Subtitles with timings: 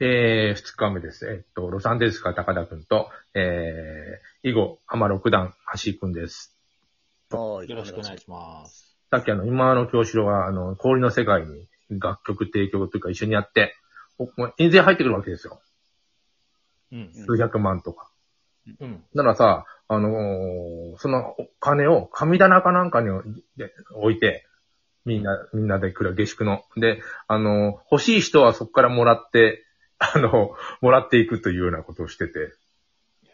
[0.00, 1.26] えー、二日目です。
[1.26, 6.56] えっと、ロサンゼルスから高田くんと、えー、囲碁、アマ六段、橋井くんです。
[7.30, 7.68] はい。
[7.68, 8.96] よろしくお願いします。
[9.10, 13.74] さっきあの、今の京志郎は、あの、氷の世界に楽曲提供というか一緒にやって、
[14.18, 15.60] おもう印税入ってくるわけですよ。
[16.92, 17.12] うん。
[17.12, 18.08] 数百万とか。
[18.78, 19.04] うん。
[19.16, 23.08] だからさ、あのーそのお金を神棚かなんかに
[23.56, 24.46] で置いて、
[25.04, 26.62] みんな、みんなで来る下宿の。
[26.76, 29.64] で、あのー欲しい人はそこからもらって、
[29.98, 32.52] あの、もらっていくというようなことをしてて、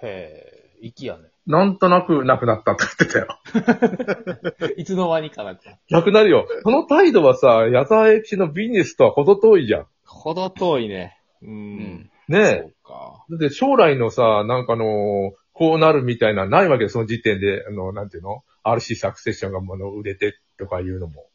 [0.03, 1.25] へえ、息やね。
[1.47, 4.73] なんとなくなくなったって言ってたよ。
[4.77, 5.63] いつの間にかなんか。
[5.91, 6.47] なくなるよ。
[6.63, 9.87] その態度はさ、矢沢永吉のビジネスとは程遠いじゃん。
[10.05, 11.19] ほど遠いね。
[11.43, 11.47] う。
[11.47, 12.11] うんん。
[12.29, 12.61] ねえ。
[12.63, 13.25] そうか。
[13.29, 21.29] だって将来のさ、なんかあのーこうなるみたいな、ないわけで、その時点で、あの、なんていうの ?RC サクセッションがもの売れてとかいうのも。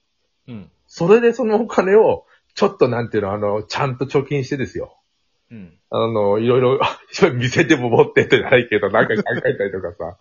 [0.47, 0.71] うん。
[0.87, 4.98] それでそのお金を、ちょっとなんていうの、あの、ちゃんと貯金してですよ。
[5.51, 5.73] うん。
[5.89, 6.79] あの、いろいろ、
[7.35, 10.17] 店でも持ってってないけど、なんか考えたりとかさ、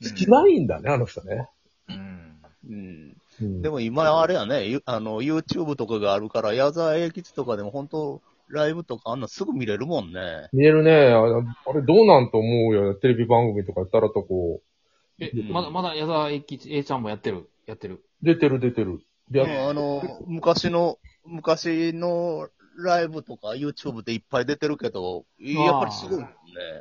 [0.00, 1.48] しないんだね、あの人ね。
[1.88, 2.42] うん。
[2.68, 3.16] うん。
[3.40, 10.48] うんでも今あれやね、ゆあの、YouTube とかがあるから、矢沢永吉とかでも本当ライブとかあんなすぐ見れるもんね。
[10.52, 10.92] 見えるね。
[10.92, 12.94] あれどうなんと思うよ。
[12.94, 14.60] テレビ番組とかやったらとこ
[15.18, 17.48] えう、んまだ、まだ矢沢永吉、A ちゃんもやってる？
[17.66, 17.94] やってる。
[17.94, 19.00] う、出てる出てる。
[19.30, 26.32] で、うんあの、昔の、昔のライブとか YouTube でいっぱい出てるけど、やっぱりすごいもんね。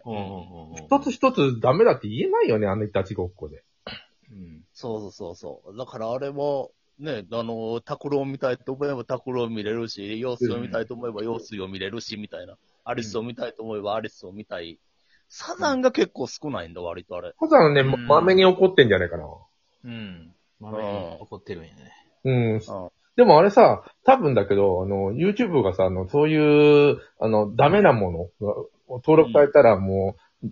[0.05, 0.85] うんうんうんうん。
[0.85, 3.63] 一つ一つダメだって言えないよね、あのいたちごっこで。
[4.31, 4.63] うん。
[4.73, 5.77] そうそうそうそう。
[5.77, 12.57] だからあれも、ね、あの、タクロを見たいと思えばタクロを見れるし、用水を見たいと思えば用水を見れるし、みたいな。
[12.83, 14.79] アリスを見たいと思えばアリスを見たい。
[15.29, 17.33] サザンが結構少ないんだ、割とあれ。
[17.39, 19.25] ただね、うんまめに怒ってんじゃないかな。
[19.83, 20.33] うん。
[20.59, 21.91] まめに怒ってるんやね。
[22.23, 22.61] うん。
[23.21, 23.27] うん。
[23.27, 28.55] でもあれさ、多分だけど、あの、YouTube がさ、あの、そういう、あの、ダメなものが
[29.05, 30.47] 登録されたらもう、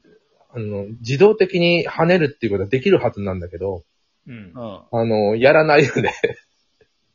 [0.52, 3.84] あの、自動的に跳ねるっていうことはできるはずなんだけど、
[4.28, 4.54] うん。
[4.56, 6.14] あの、やらないよね。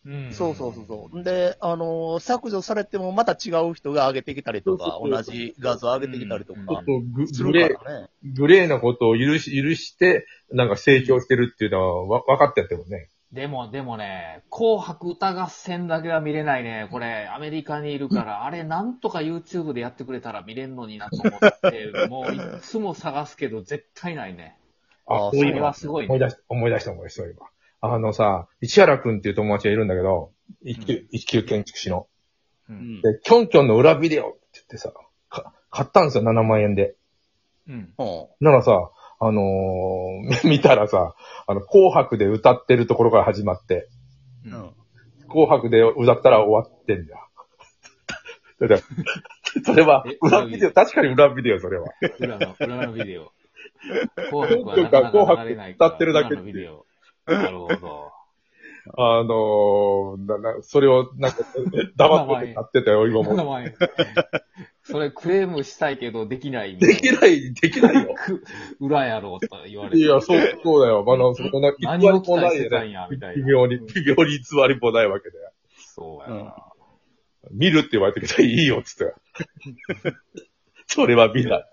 [0.07, 1.23] うんそうそうそうそう。
[1.25, 8.09] で、あのー削除されてもまた違う人が上げてきたりとか、そうそうそう同じ画像上げてきたりとかっとグするグレー、からね。
[8.23, 13.09] グレーなことを許し、許して、なんか成長してるっていうのはわ分かってやってもね。
[13.35, 16.89] でも、でもね、紅白歌合戦だけは見れないね。
[16.93, 21.41] これ、アメリカにいるから、あれ、なんとか YouTube でやってくれたら見れんのになと思っ
[21.73, 24.57] て、 もういつも探すけど、絶対ないね。
[25.07, 26.15] あそれそういえばはすごいね。
[26.15, 27.51] 思い出し、思い出した思い出した、そういえば。
[27.81, 30.31] あのさ、市原くんっていう友達がいるんだけど、
[30.63, 32.07] 一級、一級建築士の。
[32.71, 32.73] う。
[32.73, 33.03] うんん。
[33.03, 34.93] で、キョンキョンの裏ビデオって言ってさ、
[35.29, 36.95] か買ったんですよ、7万円で。
[37.69, 37.93] うん。
[37.99, 38.27] うん。
[38.41, 38.93] ならさ、
[39.27, 41.15] あのー 見たらさ、
[41.47, 43.89] あの、紅白で歌ってるところから始まって、
[44.45, 44.51] う。
[44.51, 44.75] うんん。
[45.29, 47.19] 紅白で歌ったら終わってんだよ。
[48.61, 48.81] だから
[49.65, 51.87] それはえ、裏ビデオ、確かに裏ビデオ、それは。
[52.21, 53.33] 裏の、裏のビデオ。
[54.31, 55.89] 紅白はなかなか流れないから。
[55.89, 56.87] 歌ってるだけ裏のビデオ。
[57.27, 58.13] なるほど。
[58.99, 61.39] あのーななそれを、なんか、
[61.97, 63.51] 黙って買ってたよ、今7も。
[63.51, 63.75] 万円。
[64.85, 66.95] それクレームしたいけどできないみたいな。
[66.95, 68.15] できない、できないよ。
[68.15, 68.45] く
[68.81, 69.97] 裏やろうと言われて。
[69.99, 71.05] いや、そう、そうだよ。
[71.09, 72.93] あの、そこな、何を期も待してたんね。
[72.93, 73.45] や、みたいな。
[73.47, 75.53] 微妙に、うん微妙に偽りもないわけだよ。
[75.79, 76.57] そうやな。
[77.51, 79.15] 見るって言われてきたらいいよ、つって。
[80.87, 81.65] それは見ない。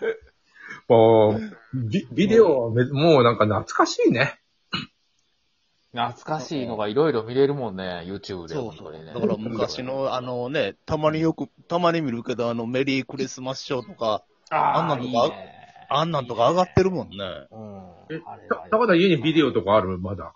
[0.88, 1.40] もう、
[1.74, 4.40] ビビデオはめ、もうなんか懐かしいね。
[5.96, 8.20] 懐かしいのがいろいろ見れるもんね、YouTube で。
[8.22, 8.92] そうそう。
[8.92, 9.82] 本当にねだから昔。
[9.82, 15.52] の、あのね、たまによく、たまに見るけど、あの、メリークリスマスショーとか、ああんなんとかいいね
[15.88, 17.16] あんなんとか上がってるもんね。
[17.18, 18.16] うん。
[18.16, 19.98] えあれはた高田家にビデオとかある？
[19.98, 20.34] まだ。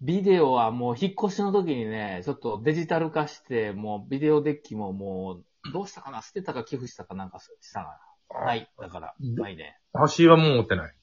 [0.00, 7.98] ビデオはもう引っ越しの時にね、ちょっとデジタル化して、もうビデオデッキももう、どうしたかな捨てたか寄付したかなんかしたか
[8.30, 8.44] な。
[8.46, 8.70] ない。
[8.78, 9.78] だから、ないね。
[10.16, 10.94] 橋はもう持ってない。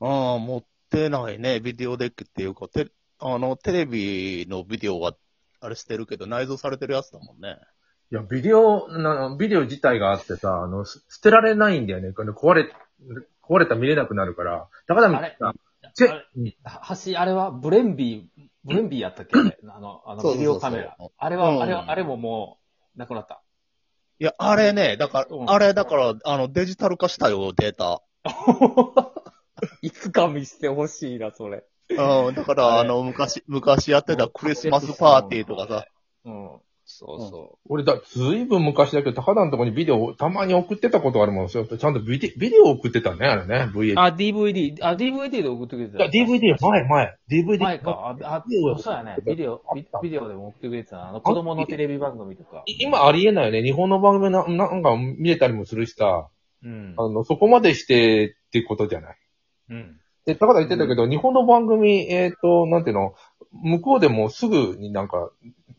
[0.00, 2.88] ああ、持ってないね、ビデオデッキっていうか、て、
[3.18, 5.14] あの、テレビのビデオは、
[5.60, 7.56] あれしてるけど、内蔵されてるやつだもんね。
[8.10, 12.12] いや、ビデオ、なビデオ自体があってさ、あの、す捨てられないんだよね。
[12.12, 12.72] これ壊れ、
[13.42, 14.68] 壊れたら見れなくなるから。
[14.86, 15.36] 高田みあれ？
[15.38, 15.54] さ、
[15.94, 16.24] チェあれ？
[16.36, 16.52] うん
[17.12, 19.38] 橋、あれはブレンビー、ブレンビーやったっけ？
[19.38, 20.96] あの、あの、そうそうそうビデオカメラ。
[21.16, 22.58] あれは、うんあれは、あれもも
[22.94, 23.40] う、なくなった。
[24.18, 28.02] いや、あれね、だから、うんあれ、だから、あの、デジタル化したよ、データ。
[29.82, 31.64] いつか見してほしいな、それ。
[31.90, 35.86] うん、だから、あの、昔、昔やってたクリスマスパーティーとかさ、
[36.24, 36.60] うん。
[36.84, 41.64] そうそ俺だ、ずいぶん昔だけど、高田のとこにビデオをたまに送ってたことあるもんですよ。
[41.64, 43.78] ちゃんとビデビデオ送ってたね、あれね、う。
[43.78, 43.94] VH。
[43.98, 46.04] あ、DVD、あ、DVD で送ってくれてた。
[46.04, 47.16] DVD、前、前。
[47.30, 47.60] DVD。
[47.60, 48.16] 前か。
[48.20, 49.16] あ、あビデオそうやね。
[49.24, 51.08] ビデオ、ビビデオでも送ってくれてたな。
[51.10, 52.62] あの、子供のテレビ番組とか。
[52.66, 53.62] い今ありえないよね。
[53.62, 56.28] 日本の番組な、なんか見れたりもするしさ、
[56.64, 56.94] うん。
[56.98, 59.16] あの、そこまでしてってことじゃない？
[59.72, 60.00] うん。
[60.26, 63.14] で、高田言ってたけど、日本の番組、えっ、と、なんていうの、
[63.52, 65.30] 向こうでもすぐになんか、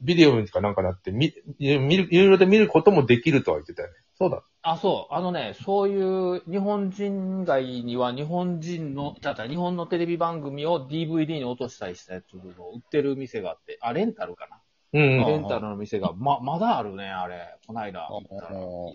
[0.01, 3.93] ビデオにかなんかなって、見、見る、いろいろで見ることもできるとは言ってたよね。
[4.15, 4.43] そうだ。
[4.63, 5.13] あ、そう。
[5.13, 14.62] あのね、そういう日本人街には日本人の、だ日本のテレビ番組を DVD に落としたりしたやつを売ってる店があって、あ、レンタルかな。
[14.93, 17.57] うんあレンタルの店が、ま、まだあるね、あれ。
[17.65, 18.09] こないだ。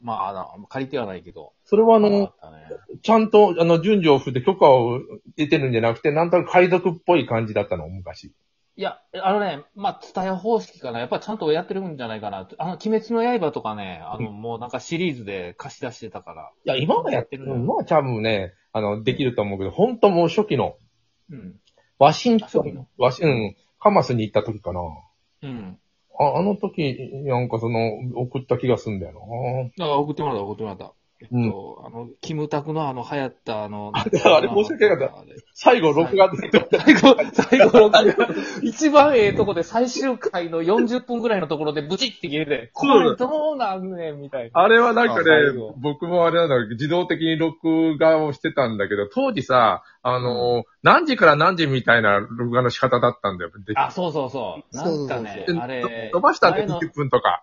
[0.02, 1.52] まあ、あの、借りてはないけど。
[1.64, 2.68] それはあの、あったね。
[3.02, 5.00] ちゃんと、あの、順序を振って許可を
[5.36, 8.32] 得てるんじゃなくて、なんとなく海賊っぽい感じだったの、昔。
[8.76, 11.00] いや、あのね、まあ、ツタヤ方式かな。
[11.00, 12.48] やっぱちゃんとやってるんじゃないかな。
[12.58, 16.52] あの、鬼滅の刃とかね、あの、もうなんかシリーズで貸し出してたから。
[16.64, 17.56] いや、今はやってるの。
[17.56, 20.76] 今は多分ね、あの、できると思うけど、本当もう初期の、
[21.28, 21.56] うん。
[21.98, 24.80] ワシントン初期の、ワシ、うん、カマスに行った時かな。
[25.42, 25.78] うん。
[26.19, 27.79] ああの時、なんかその、
[28.15, 30.94] 送った気がすんだよなんか送ってもらった、送ってもらった。
[31.20, 35.25] えっと、あの、キムタクのあの、流行ったあの、 あれあれ申し訳なかったた。
[35.53, 38.29] 最後、録画で、最後、最後録画、
[38.62, 44.61] 一番ええとこで最終回の40分ぐらいのところでブチって切れて、これどうなんねんみたいな。
[44.61, 45.31] あれはなんかね
[45.79, 53.50] 僕もあれなんだ、自動的に録画をしてたんだけど、当時さ、あの、何時から何時みたいな録画の仕方だったんだよ。
[53.67, 54.76] であ、そうそうそう。
[54.76, 56.11] なんかねで、あれ。
[56.12, 57.43] 飛ばしたんで前の20分とか。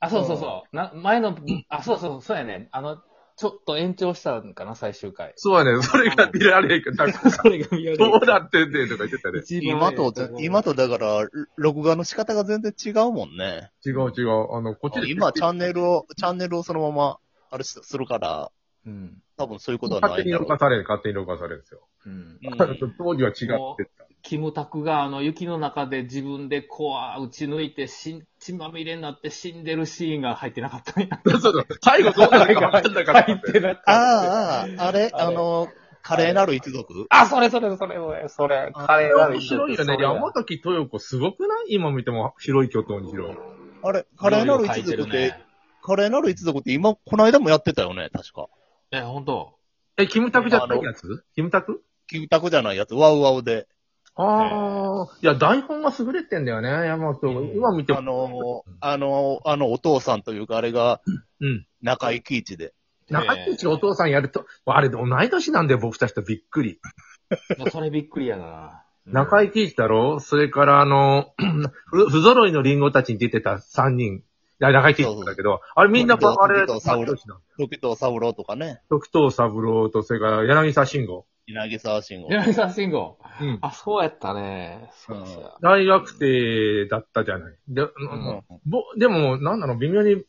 [0.00, 0.76] あ、そうそうそう。
[0.76, 1.34] な前の、
[1.70, 2.68] あ、そうそう、そうやね。
[2.72, 2.98] あの、
[3.36, 5.32] ちょっと延長したんかな、最終回。
[5.36, 7.98] そうやね、それが見られへんか ら、それが見られる。
[7.98, 9.40] どうなってんねんとか言ってたね。
[9.40, 13.72] 一番今と今とだから、録画の仕方が全然違うもんね。
[13.84, 14.54] 違う違う。
[14.54, 15.10] あの、こっちで。
[15.10, 17.18] 今、チャンネルを、チャンネルをそのまま、
[17.50, 18.50] あれすするから、
[18.86, 19.20] うん。
[19.36, 20.48] 多分そういうことはな勝手にいんだろう。
[20.48, 21.80] 録画される、勝手に録画されるんですよ。
[22.06, 22.12] うん。
[22.12, 24.03] うん当時は違ってた。
[24.24, 31.20] キムタクがあの雪の中で自分でこう打ち抜いてしん血まみれになって死んでるシーンが入ってなかったんや。
[31.26, 31.66] そうそう。
[31.82, 33.92] 最後どうなるか分かんなかった入ってなかった。
[33.92, 35.68] ああ、あれ、あの、
[36.00, 37.06] 華麗なる一族？
[37.10, 39.96] あ、それそれそれそれ、それ、カレーなる広いよね。
[40.02, 41.74] 山崎豊子すごくない？
[41.74, 43.36] 今見ても広い巨頭に広い。
[43.82, 45.34] あれ、華麗なる一族って、
[45.82, 48.46] 華麗なる一族って今、この間もやってたよね、確か。
[48.90, 49.58] え、本当
[49.98, 51.24] え、キムタクじゃないやつ？
[51.34, 51.82] キムタク？
[52.06, 53.66] キムタクじゃないやつ、ワウワウで。
[54.16, 57.36] ああ、いや、台本が優れてんだよね、山本。
[57.36, 57.98] うん今見ても。
[57.98, 61.00] あの、あの、あのお父さんというか、あれが、
[61.40, 61.66] うん。
[61.82, 62.74] 中井貴一で。
[63.10, 66.80] 中井貴一がお父さんやると、あれ同い年なんだよ、僕たちとびっくり。
[67.72, 68.84] それびっくりやな。
[69.06, 70.20] 中井貴一だろ？
[70.20, 71.34] それからあの、
[71.90, 74.18] ふ不揃いのリンゴたちに出てた3人。
[74.18, 74.22] い
[74.60, 81.26] や、中井貴一だけど、あれみんな、あれ、時藤三郎とかね、時藤三郎と、それから柳沢慎吾。
[81.46, 82.28] 柳沢慎吾。
[82.30, 83.18] 柳沢慎吾。
[83.40, 83.58] うん。
[83.60, 84.90] あ、そうやったね。
[85.06, 85.50] そうそうや。
[85.60, 87.54] 大学生だったじゃない。
[87.68, 90.24] で、うんぼでも、なんだろう、微妙に、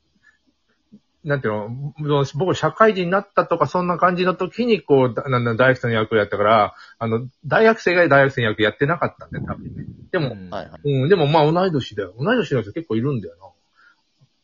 [1.24, 1.54] なんていう
[2.00, 9.86] の、僕社会人になったとか、そんな感じの時に、こう、だなんだ大学生の役をやったから、あの、大学生が大学生の役やってなかったんだよ、多分ね。
[10.12, 10.82] でも、うんはいはい。
[10.84, 12.14] うん、でもまあ同い年だよ。
[12.20, 13.46] 同い年の人結構いるんだよな。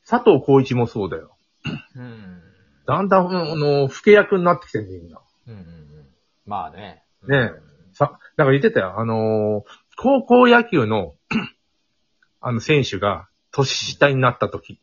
[0.07, 1.35] 佐藤浩一もそうだよ。
[1.95, 2.41] うん。
[2.88, 5.19] だんだん、うんあの、老け役になってきてるみんな。
[5.47, 5.80] うんうんうん。
[6.45, 7.03] まあね。
[7.27, 7.51] ね
[7.93, 8.99] さ、だから言ってたよ。
[8.99, 11.13] あのー高校野球の、
[12.41, 14.79] あの、選手が、年下になった時。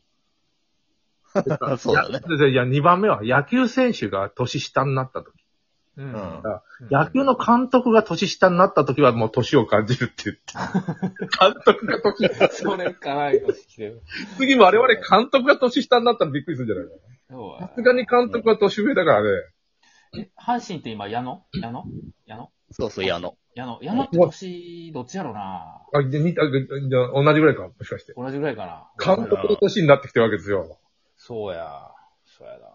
[1.77, 2.19] そうだね。
[2.25, 5.33] いや、いや2番目は、野球選手が年下になった時。
[5.97, 6.13] うん。
[6.13, 6.41] うん
[6.89, 10.53] 野球の監督が年下になった時はもう年を感じるって言って。
[11.37, 12.47] 監督が年下。
[12.47, 14.01] それからいとしてる。
[14.37, 16.91] 次我々監督が年下になったらびっくりするんじゃないか
[17.29, 17.61] そう。
[17.61, 19.29] さすがに監督は年上だからね。
[20.17, 21.45] え阪神って今、矢野？
[21.53, 21.85] 矢野？
[22.25, 22.51] 矢野？
[22.71, 23.35] そうそう、矢野。
[23.55, 28.13] 矢野矢野って年、どっちやろなあ、で、似た、じゃあ同じぐらいか、もしかして。
[28.15, 28.89] 同じぐらいかな。
[29.03, 30.79] 監督の年になってきてるわけですよ。
[31.17, 31.91] そうや。
[32.25, 32.67] そうやな。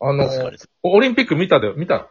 [0.00, 0.56] あの、確かに。
[0.82, 2.10] オリンピック見たで、見た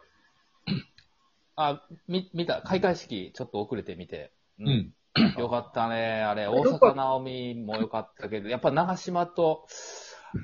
[1.56, 2.62] あ、み、見た。
[2.62, 4.32] 開会式、ちょっと遅れて見て。
[4.58, 4.64] う。
[4.64, 4.94] ん。
[5.38, 6.22] よかったね。
[6.22, 9.66] あれ、大阪直美もよかったけど、やっぱ長島と、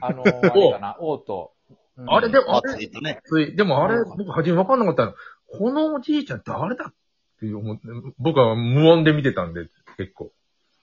[0.00, 1.52] あの、 あれかな、王と。
[2.00, 3.20] うんあれでも、あれ、暑いとね。
[3.24, 5.14] ついでもあれ、僕初め分かんなかったの。
[5.58, 6.94] このおじいちゃん誰だっ
[7.40, 7.82] て思って、
[8.18, 10.32] 僕は無音で見てたんで、結構。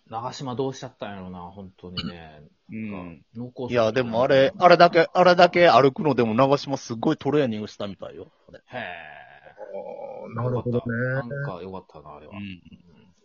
[0.10, 2.44] 長島どうしちゃったんやろな、本当にね。
[2.72, 3.26] うん。
[3.36, 8.32] 濃厚いや、でもあれ、あれだけ、あれだけ歩くのでも長島すっごいトレーニングしたみたいよ。
[8.48, 10.36] あれへえ。
[10.36, 11.36] なるほどなんね。
[11.46, 12.40] かよかったな、あれはう。
[12.40, 12.62] ん。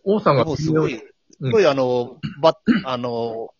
[0.03, 1.05] 王さんがでもすごい、す
[1.39, 3.53] ごいあの、ば、あの、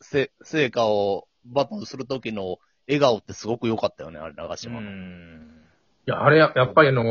[0.00, 4.80] せ、成果をバトルするときの笑顔ってすごく良かったよね、あれ、長う島。
[4.80, 5.58] ん。
[6.06, 7.02] いや、あれや、やっぱりあの、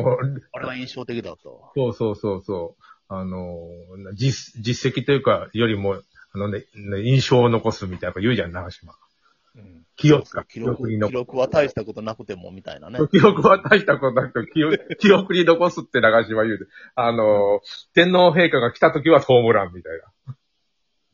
[0.54, 1.72] あれは印象的だったわ。
[1.76, 2.84] そうそうそうそう。
[3.10, 3.70] あの、
[4.14, 6.02] 実、実績というか、よりも、
[6.34, 8.94] あのね、ね印象を残すみたいな言うじゃん、長島。
[9.56, 10.46] うん記憶か。
[10.46, 13.00] 記録、記に残録は大したことなくても、みたいなね。
[13.00, 13.08] す。
[13.08, 16.66] 記憶は大したことなくて、記 憶記憶に残すって長島言うで。
[16.96, 17.62] あの、
[17.94, 20.04] 天皇陛下が来た時はホームランみたいな。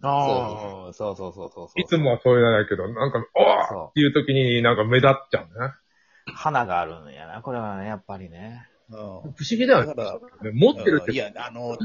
[0.05, 1.81] ああ、そうそうそうそうそう。
[1.81, 5.67] いつもはそういうのないけど、なんか、おーそっていう時になんか目立っちゃうね。
[6.27, 6.31] う。
[6.33, 8.67] 花があるんやな、これはね、やっぱりね。
[8.89, 10.51] うん不思議だよねだから、。
[10.51, 11.77] 持ってるって、うんいや、あの、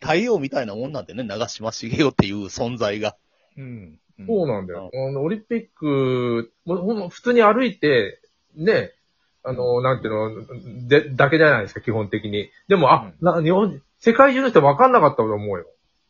[0.00, 3.16] 太陽みたいなもんなんでね、長嶋茂雄っていう存在が。
[3.56, 3.98] うん。
[4.26, 4.90] そうなんだよ。
[4.92, 8.20] あの、オリンピック、もうほんま普通に歩いて、
[8.54, 8.92] ね、
[9.42, 12.50] あの、なんていうの、で、だけじゃないですか、基本的に。
[12.68, 15.66] でも、あ、な、日本、世界中の人分かんなかったと思うよ。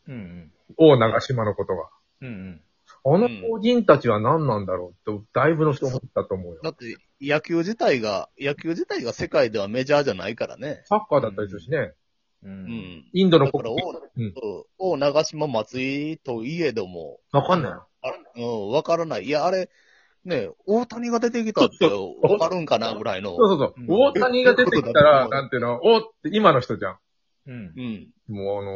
[0.09, 0.53] うんうん。
[0.77, 1.89] 大長島のことが。
[2.23, 2.61] うん。
[3.05, 6.61] あの法人たちは何なんだろうって、だいぶの人思ったと思うよ。
[6.63, 10.83] だって、野球自体が、野球自体が世界ではメジャーじゃないからね。
[10.85, 11.95] サッカーだったりするしね。
[12.45, 12.49] う。
[12.49, 13.09] うん。
[13.13, 14.33] インドのだから、国大、うんうん
[14.79, 17.87] 大長島松井といえども、わかんな
[18.37, 18.41] い。
[18.41, 19.25] うん、わからない。
[19.25, 19.69] いや、あれ、
[20.25, 23.35] ね、大谷が出てきたってわかるんかなぐらいの。
[23.35, 23.75] そうそうそう。
[23.79, 26.99] うん大谷が出てきたら、なんていうの、おって今の人じゃん。
[27.47, 27.73] うん。
[27.77, 28.09] うん。
[28.35, 28.73] もうあの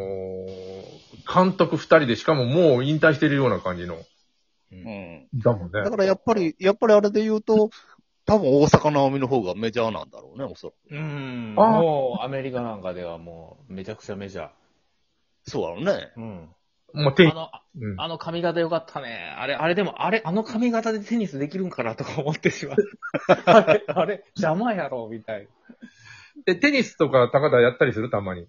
[0.46, 3.96] ー監督二人で、しかももう引退してるような感じの。
[4.72, 5.28] うん。
[5.34, 5.90] だもんねだ。
[5.90, 7.70] からやっぱり、やっぱりあれで言うと、
[8.26, 10.76] 多分大阪直美の方がメジャーなんだろうね、おそらく。
[10.90, 11.54] うん。
[11.56, 14.48] あもう、アメリカなんかではもう、めちゃくちゃメジャー。
[15.44, 16.12] そうだろうね。
[16.16, 16.48] うん。
[17.04, 18.00] もう手あ、の、うん。
[18.00, 19.34] あの髪型よかったね。
[19.38, 22.76] あれ、あれでも、あれ、あの髪型でテニスできるんかなとか思ってしまう。
[23.46, 25.48] あれ、あれ、邪魔やろ、みたいな。
[26.46, 28.08] で、テニスとか高田やったりする？
[28.08, 28.46] たまに。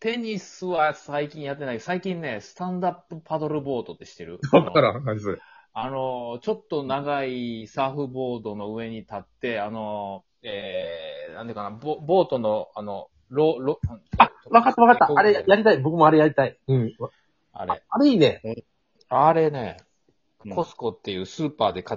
[0.00, 1.80] テニスは最近やってない。
[1.80, 4.40] 最近ね、スタンダップパドルボードってしてる？
[4.52, 5.38] だから、何それ。
[5.72, 13.80] あの、ちょっと長いサーフボードの上に立って、あの、えー、なんでかな、ボボートの、あの、ロ、ロ、
[14.18, 15.18] あ、わかったわかった。
[15.18, 15.78] あれやりたい。
[15.78, 16.58] 僕もあれやりたい。
[16.66, 16.96] うん。
[17.52, 17.82] あれ。
[17.88, 18.42] あれいいね。
[19.08, 19.76] あれね、
[20.44, 21.96] うんコスコっていうスーパーで買